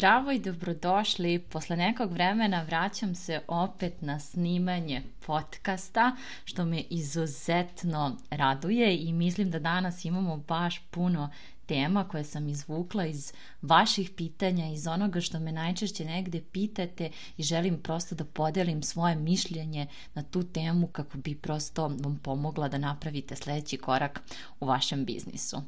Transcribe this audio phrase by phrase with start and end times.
[0.00, 1.38] Zdravo i dobrodošli.
[1.38, 9.50] Posle nekog vremena vraćam se opet na snimanje podcasta, što me izuzetno raduje i mislim
[9.50, 11.30] da danas imamo baš puno
[11.66, 13.32] tema koje sam izvukla iz
[13.62, 19.14] vaših pitanja, iz onoga što me najčešće negde pitate i želim prosto da podelim svoje
[19.14, 24.20] mišljenje na tu temu kako bi prosto vam pomogla da napravite sledeći korak
[24.60, 25.62] u vašem biznisu.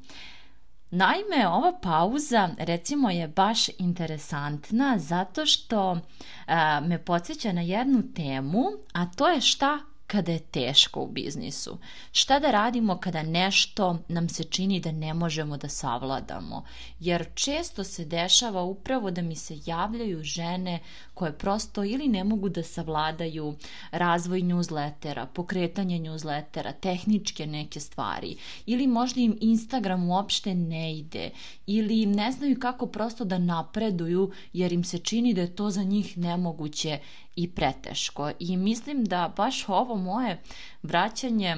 [0.95, 5.99] Naime, ova pauza recimo je baš interesantna zato što
[6.47, 8.63] a, me podsjeća na jednu temu,
[8.93, 9.79] a to je šta
[10.13, 11.79] kada je teško u biznisu?
[12.13, 16.65] Šta da radimo kada nešto nam se čini da ne možemo da savladamo?
[17.01, 20.81] Jer često se dešava upravo da mi se javljaju žene
[21.15, 23.55] koje prosto ili ne mogu da savladaju
[23.91, 31.31] razvoj newslettera, pokretanje newslettera, tehničke neke stvari ili možda im Instagram uopšte ne ide
[31.67, 35.83] ili ne znaju kako prosto da napreduju jer im se čini da je to za
[35.83, 36.99] njih nemoguće
[37.37, 38.31] i preteško.
[38.39, 40.43] I mislim da baš ovo moje
[40.83, 41.57] vraćanje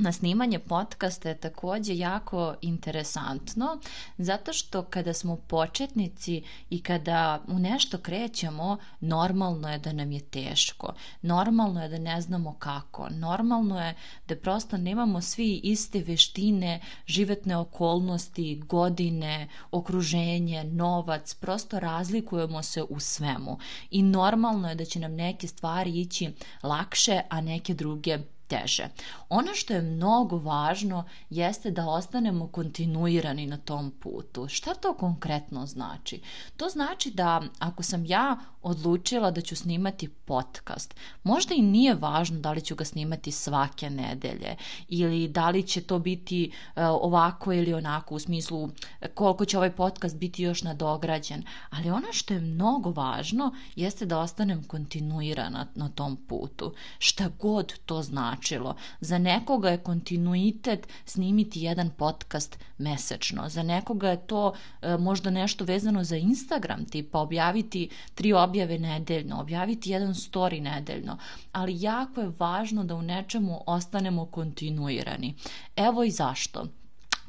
[0.00, 3.78] na snimanje podcasta je takođe jako interesantno
[4.18, 10.20] zato što kada smo početnici i kada u nešto krećemo normalno je da nam je
[10.20, 13.94] teško normalno je da ne znamo kako normalno je
[14.28, 23.00] da prosto nemamo svi iste veštine životne okolnosti godine okruženje novac prosto razlikujemo se u
[23.00, 23.58] svemu.
[23.90, 28.18] I normalno je da će nam neke stvari ići lakše a neke druge
[28.50, 28.88] teže.
[29.28, 34.48] Ono što je mnogo važno jeste da ostanemo kontinuirani na tom putu.
[34.48, 36.20] Šta to konkretno znači?
[36.56, 42.40] To znači da ako sam ja odlučila da ću snimati podcast, možda i nije važno
[42.40, 44.56] da li ću ga snimati svake nedelje
[44.88, 48.68] ili da li će to biti uh, ovako ili onako u smislu
[49.14, 54.18] koliko će ovaj podcast biti još nadograđen, ali ono što je mnogo važno jeste da
[54.18, 56.74] ostanem kontinuirana na tom putu.
[56.98, 58.74] Šta god to znači značilo.
[59.00, 63.48] Za nekoga je kontinuitet snimiti jedan podcast mesečno.
[63.48, 64.52] Za nekoga je to
[64.82, 71.18] e, možda nešto vezano za Instagram, tipa objaviti tri objave nedeljno, objaviti jedan story nedeljno.
[71.52, 75.34] Ali jako je važno da u nečemu ostanemo kontinuirani.
[75.76, 76.79] Evo i zašto.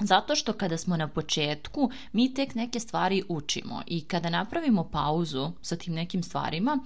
[0.03, 5.51] Zato što kada smo na početku, mi tek neke stvari učimo i kada napravimo pauzu
[5.61, 6.79] sa tim nekim stvarima,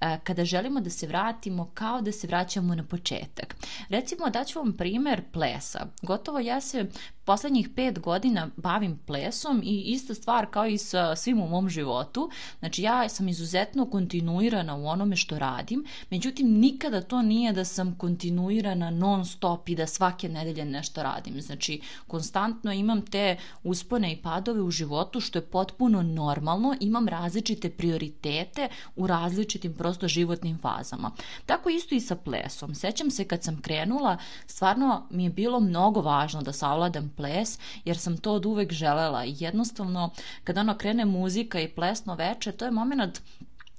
[0.00, 3.56] e, kada želimo da se vratimo kao da se vraćamo na početak.
[3.88, 5.86] Recimo, daću vam primer plesa.
[6.02, 6.86] Gotovo ja se
[7.30, 12.30] poslednjih pet godina bavim plesom i ista stvar kao i sa svim u mom životu.
[12.58, 17.94] Znači ja sam izuzetno kontinuirana u onome što radim, međutim nikada to nije da sam
[17.98, 21.40] kontinuirana non stop i da svake nedelje nešto radim.
[21.40, 27.70] Znači konstantno imam te uspone i padove u životu što je potpuno normalno, imam različite
[27.70, 31.10] prioritete u različitim prosto životnim fazama.
[31.46, 32.74] Tako isto i sa plesom.
[32.74, 34.16] Sećam se kad sam krenula,
[34.46, 39.24] stvarno mi je bilo mnogo važno da savladam ples, jer sam to od uvek želela
[39.24, 40.10] i jednostavno
[40.44, 43.20] kada ono krene muzika i plesno veče, to je moment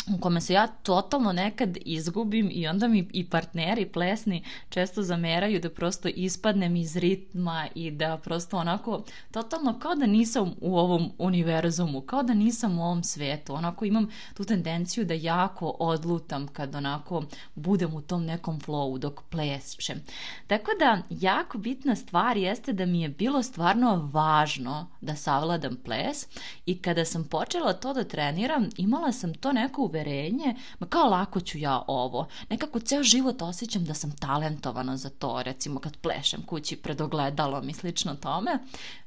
[0.09, 5.59] u kome se ja totalno nekad izgubim i onda mi i partneri plesni često zameraju
[5.59, 11.11] da prosto ispadnem iz ritma i da prosto onako totalno kao da nisam u ovom
[11.17, 16.75] univerzumu, kao da nisam u ovom svetu, onako imam tu tendenciju da jako odlutam kad
[16.75, 17.23] onako
[17.55, 20.01] budem u tom nekom flowu dok plešem.
[20.47, 26.27] Tako da jako bitna stvar jeste da mi je bilo stvarno važno da savladam ples
[26.65, 31.39] i kada sam počela to da treniram imala sam to neko uverenje, ma kao lako
[31.41, 32.27] ću ja ovo.
[32.49, 37.69] Nekako ceo život osjećam da sam talentovana za to, recimo kad plešem kući pred ogledalom
[37.69, 38.51] i slično tome.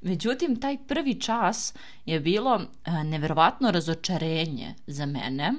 [0.01, 1.75] Međutim, taj prvi čas
[2.07, 5.53] je bilo e, neverovatno razočarenje za mene,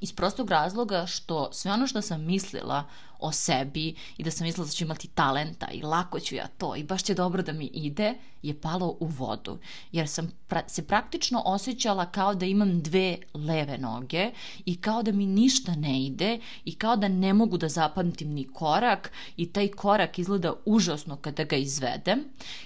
[0.00, 2.84] iz prostog razloga što sve ono što sam mislila
[3.18, 6.76] o sebi i da sam mislila da ću imati talenta i lako ću ja to
[6.76, 9.58] i baš će dobro da mi ide, je palo u vodu.
[9.92, 14.30] Jer sam pra se praktično osjećala kao da imam dve leve noge
[14.64, 18.48] i kao da mi ništa ne ide i kao da ne mogu da zapamtim ni
[18.52, 22.24] korak i taj korak izgleda užasno kada ga izvedem.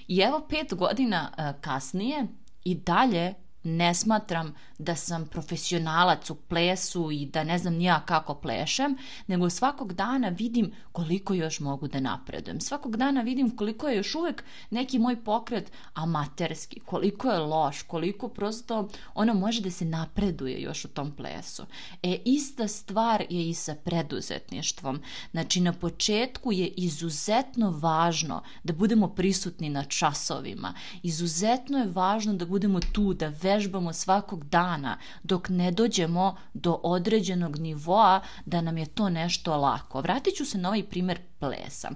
[0.08, 2.26] I evo pet godina uh, kasnije
[2.64, 3.34] i dalje
[3.64, 9.50] ne smatram da sam profesionalac u plesu i da ne znam nija kako plešem, nego
[9.50, 12.61] svakog dana vidim koliko još mogu da napredujem.
[12.61, 18.29] Svakog dana vidim koliko je još uvek neki moj pokret amaterski, koliko je loš, koliko
[18.29, 21.62] prosto ono može da se napreduje još u tom plesu.
[22.03, 25.00] E, ista stvar je i sa preduzetništvom.
[25.31, 30.75] Znači, na početku je izuzetno važno da budemo prisutni na časovima.
[31.03, 37.58] Izuzetno je važno da budemo tu, da vežbamo svakog dana dok ne dođemo do određenog
[37.58, 40.00] nivoa da nam je to nešto lako.
[40.00, 41.90] Vratit ću se na ovaj primer plesa.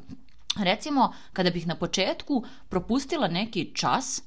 [0.58, 4.23] Recimo, kada bih na početku propustila neki čas,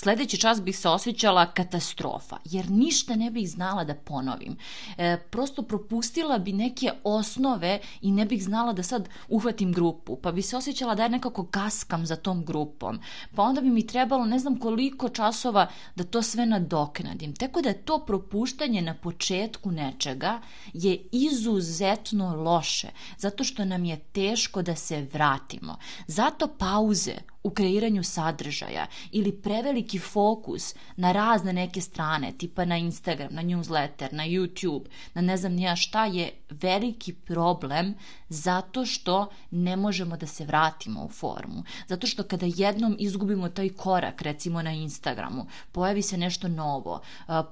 [0.00, 4.56] Sledeći čas bih se osjećala katastrofa, jer ništa ne bih znala da ponovim.
[4.98, 10.32] E, prosto propustila bi neke osnove i ne bih znala da sad uhvatim grupu, pa
[10.32, 13.00] bi se osjećala da je nekako gaskam za tom grupom.
[13.34, 15.66] Pa onda bi mi trebalo ne znam koliko časova
[15.96, 17.34] da to sve nadoknadim.
[17.34, 20.40] Tako da to propuštanje na početku nečega
[20.72, 25.76] je izuzetno loše, zato što nam je teško da se vratimo.
[26.06, 27.14] Zato pauze
[27.48, 34.12] u kreiranju sadržaja ili preveliki fokus na razne neke strane, tipa na Instagram, na newsletter,
[34.12, 34.84] na YouTube,
[35.14, 37.94] na ne znam nija šta je veliki problem
[38.28, 41.62] zato što ne možemo da se vratimo u formu.
[41.86, 47.00] Zato što kada jednom izgubimo taj korak, recimo na Instagramu, pojavi se nešto novo,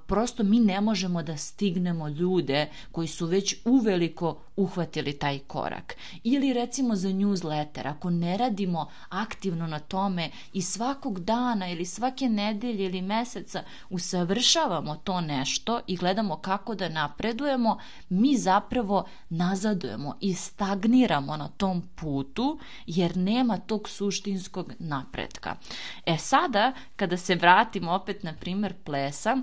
[0.07, 5.97] prosto mi ne možemo da stignemo ljude koji su već uveliko uhvatili taj korak.
[6.25, 12.29] Ili recimo za newsletter, ako ne radimo aktivno na tome i svakog dana ili svake
[12.29, 20.35] nedelje ili meseca usavršavamo to nešto i gledamo kako da napredujemo, mi zapravo nazadujemo i
[20.35, 25.57] stagniramo na tom putu jer nema tog suštinskog napretka.
[26.07, 29.37] E sada, kada se vratimo opet na primer plesa,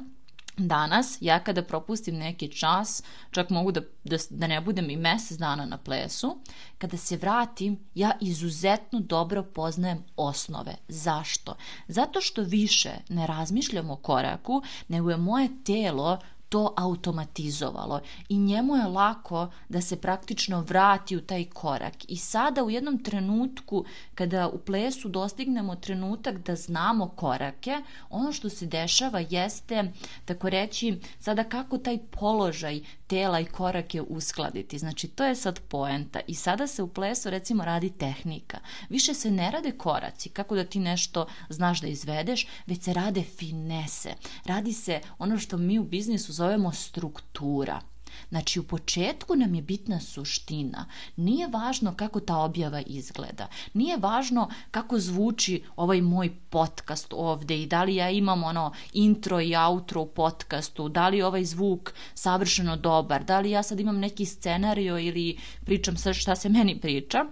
[0.57, 5.38] Danas, ja kada propustim neki čas, čak mogu da, da, da ne budem i mesec
[5.38, 6.38] dana na plesu,
[6.77, 10.75] kada se vratim, ja izuzetno dobro poznajem osnove.
[10.88, 11.55] Zašto?
[11.88, 16.19] Zato što više ne razmišljam o koraku, nego je moje telo
[16.53, 21.94] to automatizovalo i njemu je lako da se praktično vrati u taj korak.
[22.07, 23.85] I sada u jednom trenutku
[24.15, 29.91] kada u plesu dostignemo trenutak da znamo korake, ono što se dešava jeste,
[30.25, 34.77] tako reći, sada kako taj položaj tela i korake uskladiti.
[34.77, 36.19] Znači, to je sad poenta.
[36.27, 38.57] I sada se u plesu, recimo, radi tehnika.
[38.89, 43.23] Više se ne rade koraci, kako da ti nešto znaš da izvedeš, već se rade
[43.23, 44.13] finese.
[44.45, 47.81] Radi se ono što mi u biznisu zovemo struktura.
[48.30, 50.86] Znači, u početku nam je bitna suština.
[51.16, 53.48] Nije važno kako ta objava izgleda.
[53.74, 59.42] Nije važno kako zvuči ovaj moj podcast ovde i da li ja imam ono intro
[59.42, 63.80] i outro u podcastu, da li je ovaj zvuk savršeno dobar, da li ja sad
[63.80, 67.25] imam neki scenario ili pričam sve šta se meni priča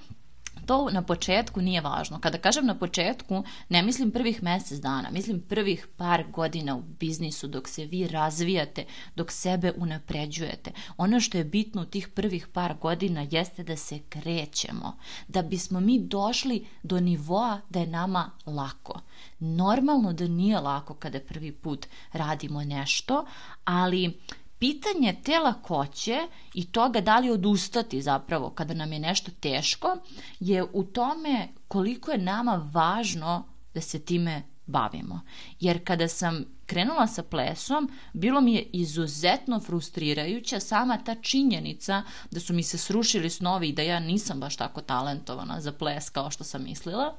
[0.72, 2.20] to na početku nije važno.
[2.20, 7.48] Kada kažem na početku, ne mislim prvih mesec dana, mislim prvih par godina u biznisu
[7.48, 8.86] dok se vi razvijate,
[9.16, 10.72] dok sebe unapređujete.
[10.98, 14.98] Ono što je bitno u tih prvih par godina jeste da se krećemo,
[15.28, 19.02] da bismo mi došli do nivoa da je nama lako.
[19.40, 23.26] Normalno da nije lako kada prvi put radimo nešto,
[23.66, 24.20] ali
[24.62, 26.18] pitanje te lakoće
[26.54, 29.98] i toga da li odustati zapravo kada nam je nešto teško
[30.40, 33.44] je u tome koliko je nama važno
[33.74, 35.22] da se time bavimo.
[35.60, 42.40] Jer kada sam krenula sa plesom, bilo mi je izuzetno frustrirajuća sama ta činjenica da
[42.40, 46.32] su mi se srušili snovi i da ja nisam baš tako talentovana za ples kao
[46.32, 47.16] što sam mislila,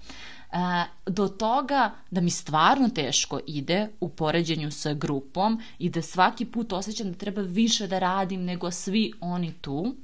[1.07, 6.73] do toga da mi stvarno teško ide u poređenju sa grupom i da svaki put
[6.73, 9.95] osjećam da treba više da radim nego svi oni tu,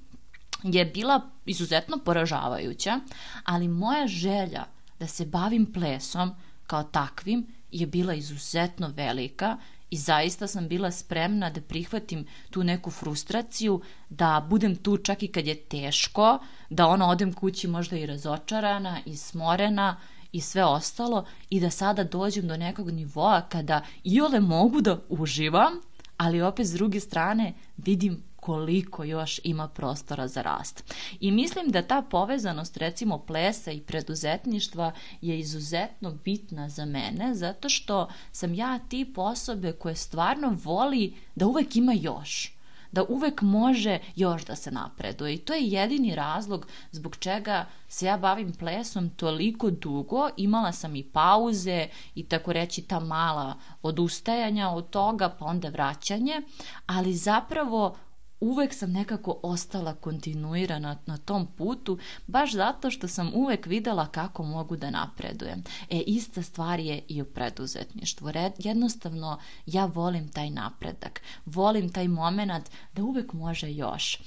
[0.62, 3.00] je bila izuzetno poražavajuća,
[3.44, 4.64] ali moja želja
[4.98, 6.34] da se bavim plesom
[6.68, 9.56] kao takvim je bila izuzetno velika
[9.90, 15.28] i zaista sam bila spremna da prihvatim tu neku frustraciju, da budem tu čak i
[15.28, 16.38] kad je teško,
[16.70, 19.96] da ono odem kući možda i razočarana i smorena
[20.32, 25.00] i sve ostalo i da sada dođem do nekog nivoa kada i ole mogu da
[25.08, 25.80] uživam,
[26.18, 30.94] ali opet s druge strane vidim koliko još ima prostora za rast.
[31.20, 37.68] I mislim da ta povezanost recimo plesa i preduzetništva je izuzetno bitna za mene zato
[37.68, 42.57] što sam ja tip osobe koje stvarno voli da uvek ima još
[42.92, 45.34] da uvek može još da se napreduje.
[45.34, 50.96] I to je jedini razlog zbog čega se ja bavim plesom toliko dugo, imala sam
[50.96, 56.42] i pauze i tako reći ta mala odustajanja od toga pa onda vraćanje,
[56.86, 57.96] ali zapravo
[58.40, 64.42] uvek sam nekako ostala kontinuirana na tom putu, baš zato što sam uvek videla kako
[64.42, 65.64] mogu da napredujem.
[65.90, 68.30] E, ista stvar je i u preduzetništvu.
[68.58, 71.22] Jednostavno, ja volim taj napredak.
[71.46, 74.18] Volim taj moment da uvek može još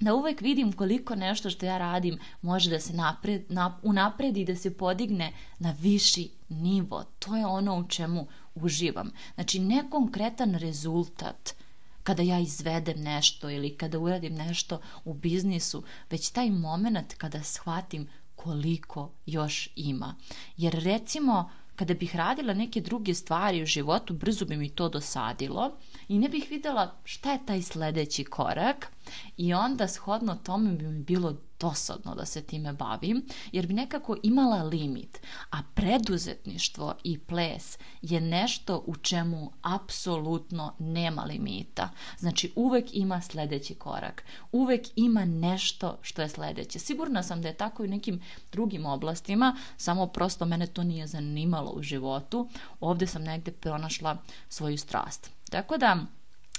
[0.00, 4.44] da uvek vidim koliko nešto što ja radim može da se napred, na, unapredi i
[4.44, 7.04] da se podigne na viši nivo.
[7.18, 9.10] To je ono u čemu uživam.
[9.34, 11.54] Znači, ne konkretan rezultat
[12.02, 18.08] kada ja izvedem nešto ili kada uradim nešto u biznisu, već taj moment kada shvatim
[18.34, 20.14] koliko još ima.
[20.56, 25.76] Jer recimo, kada bih radila neke druge stvari u životu, brzo bi mi to dosadilo
[26.08, 28.92] i ne bih videla šta je taj sledeći korak
[29.36, 34.16] i onda shodno tome bi mi bilo dosadno da se time bavim, jer bi nekako
[34.22, 35.20] imala limit.
[35.50, 41.90] A preduzetništvo i ples je nešto u čemu apsolutno nema limita.
[42.18, 44.24] Znači uvek ima sledeći korak.
[44.52, 46.78] Uvek ima nešto što je sledeće.
[46.78, 48.20] Sigurna sam da je tako i u nekim
[48.52, 52.48] drugim oblastima, samo prosto mene to nije zanimalo u životu.
[52.80, 54.16] Ovde sam negde pronašla
[54.48, 55.30] svoju strast.
[55.50, 55.96] Tako da,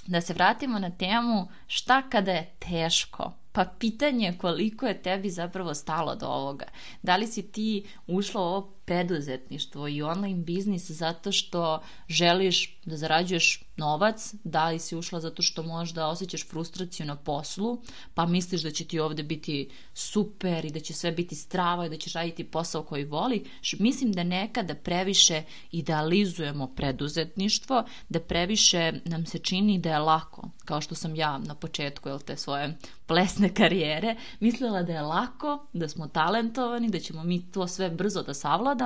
[0.06, 5.30] da se vratimo na temu šta kada je teško Pa pitanje je koliko je tebi
[5.30, 6.66] zapravo stalo do ovoga.
[7.02, 12.96] Da li si ti ušla u ovo preduzetništvo i online biznis zato što želiš da
[12.96, 17.82] zarađuješ novac, da li si ušla zato što možda osjećaš frustraciju na poslu,
[18.14, 21.88] pa misliš da će ti ovde biti super i da će sve biti strava i
[21.88, 23.44] da ćeš raditi posao koji voli.
[23.78, 30.80] Mislim da nekada previše idealizujemo preduzetništvo, da previše nam se čini da je lako, kao
[30.80, 35.88] što sam ja na početku jel, te svoje plesne karijere, mislila da je lako, da
[35.88, 38.81] smo talentovani, da ćemo mi to sve brzo da savladamo,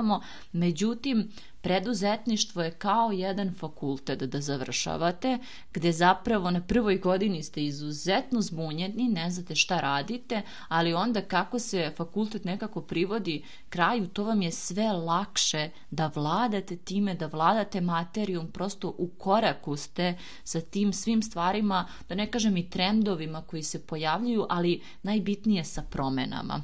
[0.52, 1.30] međutim,
[1.66, 5.38] preduzetništvo je kao jedan fakultet da završavate,
[5.72, 11.58] gde zapravo na prvoj godini ste izuzetno zbunjeni, ne znate šta radite, ali onda kako
[11.58, 17.80] se fakultet nekako privodi kraju, to vam je sve lakše da vladate time, da vladate
[17.80, 23.62] materijom, prosto u koraku ste sa tim svim stvarima, da ne kažem i trendovima koji
[23.62, 26.62] se pojavljuju, ali najbitnije sa promenama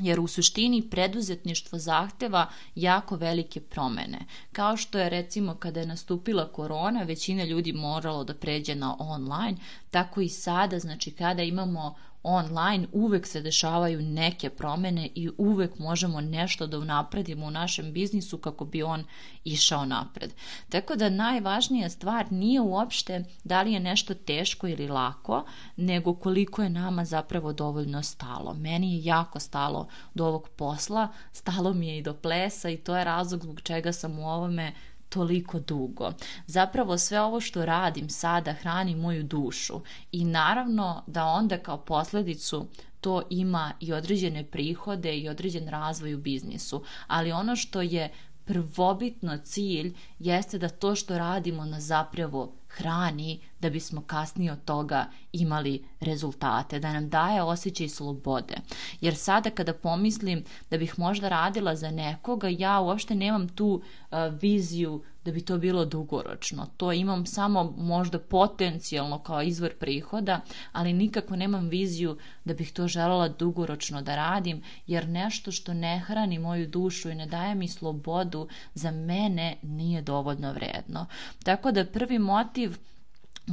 [0.00, 4.18] jer u suštini preduzetništvo zahteva jako velike promene.
[4.52, 9.56] Kao što je recimo kada je nastupila korona, većina ljudi moralo da pređe na online,
[9.90, 16.20] tako i sada, znači kada imamo online uvek se dešavaju neke promene i uvek možemo
[16.20, 19.04] nešto da unapredimo u našem biznisu kako bi on
[19.44, 20.34] išao napred.
[20.68, 25.44] Tako da najvažnija stvar nije uopšte da li je nešto teško ili lako,
[25.76, 28.54] nego koliko je nama zapravo dovoljno stalo.
[28.54, 32.96] Meni je jako stalo do ovog posla, stalo mi je i do plesa i to
[32.96, 34.72] je razlog zbog čega sam u ovome
[35.10, 36.12] toliko dugo.
[36.46, 39.80] Zapravo sve ovo što radim sada hrani moju dušu
[40.12, 42.66] i naravno da onda kao posledicu
[43.00, 48.10] to ima i određene prihode i određen razvoj u biznisu, ali ono što je
[48.44, 55.06] prvobitno cilj jeste da to što radimo na zapravo hrani da bismo kasnije od toga
[55.32, 58.54] imali rezultate, da nam daje osjećaj slobode.
[59.00, 64.18] Jer sada kada pomislim da bih možda radila za nekoga, ja uopšte nemam tu uh,
[64.40, 66.66] viziju da bi to bilo dugoročno.
[66.76, 70.40] To imam samo možda potencijalno kao izvor prihoda,
[70.72, 75.98] ali nikako nemam viziju da bih to želela dugoročno da radim, jer nešto što ne
[75.98, 81.06] hrani moju dušu i ne daje mi slobodu, za mene nije dovoljno vredno.
[81.44, 82.59] Tako da prvi motiv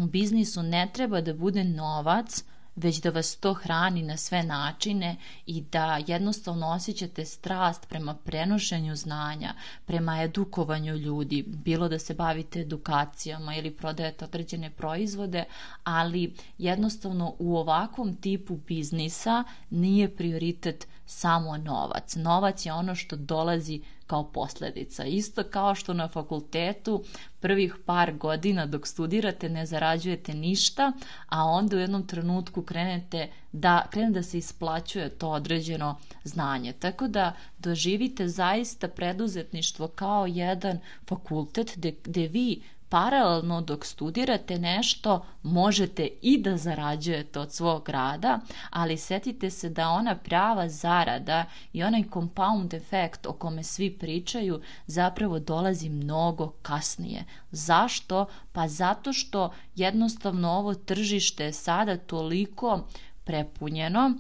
[0.04, 2.44] u biznisu ne treba da bude novac,
[2.78, 8.96] već da vas to hrani na sve načine i da jednostavno osjećate strast prema prenošenju
[8.96, 9.54] znanja,
[9.86, 15.44] prema edukovanju ljudi, bilo da se bavite edukacijama ili prodajete određene proizvode,
[15.84, 22.16] ali jednostavno u ovakvom tipu biznisa nije prioritet samo novac.
[22.16, 25.06] Novac je ono što dolazi kao posledica.
[25.06, 27.04] Isto kao što na fakultetu
[27.40, 30.92] prvih par godina dok studirate ne zarađujete ništa,
[31.28, 36.74] a onda u jednom trenutku krenete da, krene da se isplaćuje to određeno znanje.
[36.74, 45.26] Tako da doživite zaista preduzetništvo kao jedan fakultet gde, gde vi paralelno dok studirate nešto
[45.44, 48.40] možete i da zarađujete od svog rada,
[48.70, 54.62] ali setite se da ona prava zarada i onaj compound efekt o kome svi pričaju
[54.88, 57.24] zapravo dolazi mnogo kasnije.
[57.52, 58.26] Zašto?
[58.52, 62.88] Pa zato što jednostavno ovo tržište je sada toliko
[63.24, 64.14] prepunjeno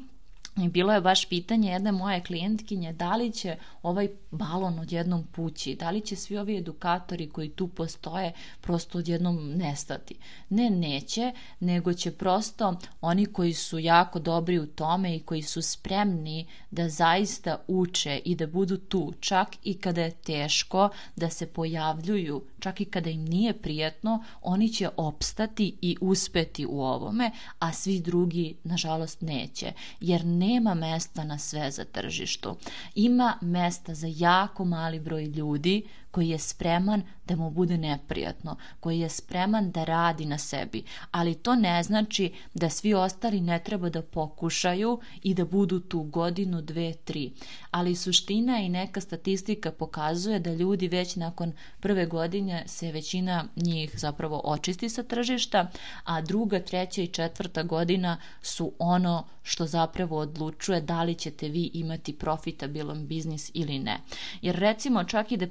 [0.57, 5.75] I bilo je baš pitanje jedne moje klijentkinje da li će ovaj balon odjednom pući,
[5.75, 10.15] da li će svi ovi edukatori koji tu postoje prosto odjednom nestati.
[10.49, 15.61] Ne, neće, nego će prosto oni koji su jako dobri u tome i koji su
[15.61, 21.47] spremni da zaista uče i da budu tu, čak i kada je teško, da se
[21.47, 27.73] pojavljuju, čak i kada im nije prijatno, oni će opstati i uspeti u ovome, a
[27.73, 29.73] svi drugi, nažalost, neće.
[29.99, 32.55] Jer nema mesta na sve za tržištu.
[32.95, 38.99] Ima mesta za jako mali broj ljudi koji je spreman da mu bude neprijatno, koji
[38.99, 43.89] je spreman da radi na sebi, ali to ne znači da svi ostali ne treba
[43.89, 47.31] da pokušaju i da budu tu godinu, dve, tri.
[47.71, 53.99] Ali suština i neka statistika pokazuje da ljudi već nakon prve godine se većina njih
[53.99, 55.71] zapravo očisti sa tržišta,
[56.03, 61.71] a druga, treća i četvrta godina su ono što zapravo odlučuje da li ćete vi
[61.73, 63.99] imati profitabilan biznis ili ne.
[64.41, 65.47] Jer recimo čak i da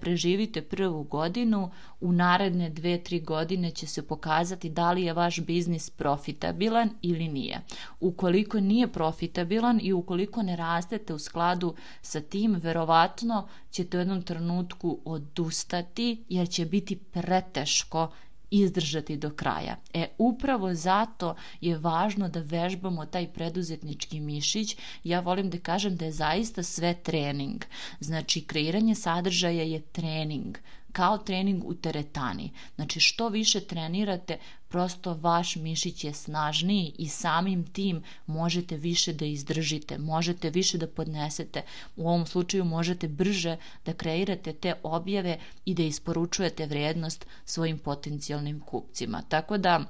[0.46, 5.40] preživite prvu godinu, u naredne dve, tri godine će se pokazati da li je vaš
[5.40, 7.60] biznis profitabilan ili nije.
[8.00, 14.22] Ukoliko nije profitabilan i ukoliko ne rastete u skladu sa tim, verovatno ćete u jednom
[14.22, 18.10] trenutku odustati jer će biti preteško
[18.50, 19.76] izdržati do kraja.
[19.94, 24.76] E, upravo zato je važno da vežbamo taj preduzetnički mišić.
[25.04, 27.64] Ja volim da kažem da je zaista sve trening.
[28.00, 30.58] Znači, kreiranje sadržaja je trening
[30.96, 32.50] kao trening u teretani.
[32.74, 34.38] Znači što više trenirate,
[34.68, 40.86] prosto vaš mišić je snažniji i samim tim možete više da izdržite, možete više da
[40.86, 41.62] podnesete.
[41.96, 48.60] U ovom slučaju možete brže da kreirate te objave i da isporučujete vrednost svojim potencijalnim
[48.60, 49.22] kupcima.
[49.28, 49.80] Tako da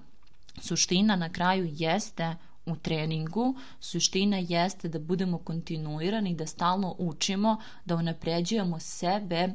[0.61, 2.35] suština na kraju jeste
[2.67, 9.49] u treningu, suština jeste da budemo kontinuirani, da stalno učimo, da unapređujemo sebe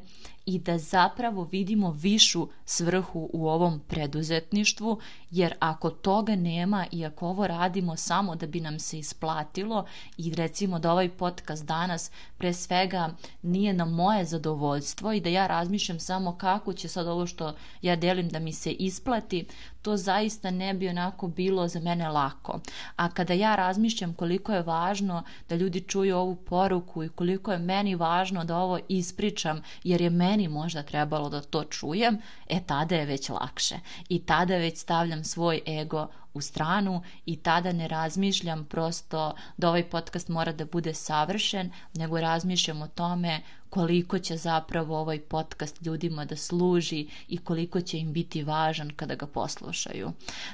[0.52, 5.00] i da zapravo vidimo višu svrhu u ovom preduzetništvu,
[5.32, 9.86] jer ako toga nema i ako ovo radimo samo da bi nam se isplatilo
[10.18, 13.10] i recimo da ovaj podcast danas pre svega
[13.42, 17.96] nije na moje zadovoljstvo i da ja razmišljam samo kako će sad ovo što ja
[17.96, 19.46] delim da mi se isplati,
[19.82, 22.60] to zaista ne bi onako bilo za mene lako.
[22.96, 27.60] A kada ja razmišljam koliko je važno da ljudi čuju ovu poruku i koliko je
[27.60, 32.18] meni važno da ovo ispričam, jer je meni meni možda trebalo da to čujem,
[32.50, 33.80] e tada je već lakše.
[34.10, 39.90] I tada već stavljam svoj ego u stranu i tada ne razmišljam prosto da ovaj
[39.90, 46.26] podcast mora da bude savršen, nego razmišljam o tome koliko će zapravo ovaj podcast ljudima
[46.26, 50.12] da služi i koliko će im biti važan kada ga poslušaju.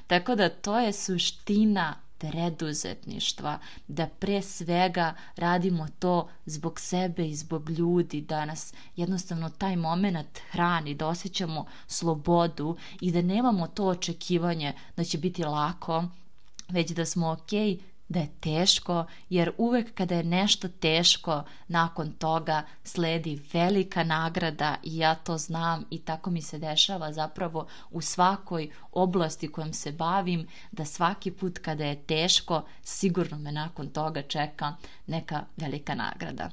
[0.07, 7.69] Tako da to je suština preduzetništva, da pre svega radimo to zbog sebe i zbog
[7.69, 14.73] ljudi, da nas jednostavno taj moment hrani, da osjećamo slobodu i da nemamo to očekivanje
[14.97, 16.03] da će biti lako,
[16.69, 17.51] već da smo ok
[18.09, 24.97] da je teško, jer uvek kada je nešto teško, nakon toga sledi velika nagrada i
[24.97, 30.47] ja to znam i tako mi se dešava zapravo u svakoj oblasti kojom se bavim,
[30.71, 34.75] da svaki put kada je teško, sigurno me nakon toga čeka
[35.07, 36.49] neka velika nagrada.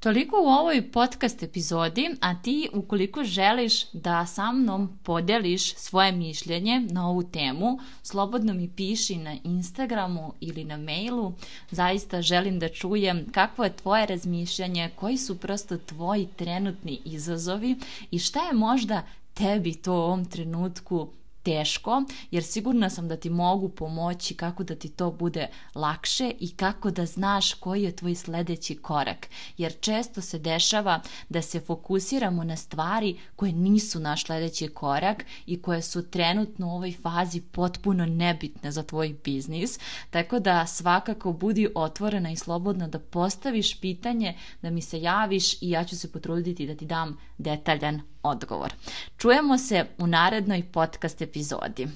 [0.00, 6.80] Toliko u ovoj podcast epizodi, a ti ukoliko želiš da sa mnom podeliš svoje mišljenje
[6.90, 11.32] na ovu temu, slobodno mi piši na Instagramu ili na mailu.
[11.70, 17.76] Zaista želim da čujem kakvo je tvoje razmišljanje, koji su prosto tvoji trenutni izazovi
[18.10, 19.02] i šta je možda
[19.34, 21.08] tebi to u ovom trenutku
[21.48, 26.50] teško, jer sigurna sam da ti mogu pomoći kako da ti to bude lakše i
[26.50, 29.28] kako da znaš koji je tvoj sledeći korak.
[29.56, 35.62] Jer često se dešava da se fokusiramo na stvari koje nisu naš sledeći korak i
[35.62, 39.78] koje su trenutno u ovoj fazi potpuno nebitne za tvoj biznis.
[40.10, 45.70] Tako da svakako budi otvorena i slobodna da postaviš pitanje, da mi se javiš i
[45.70, 48.72] ja ću se potruditi da ti dam detaljan odgovor.
[49.18, 51.88] Čujemo se u narednoj podcast epizodi.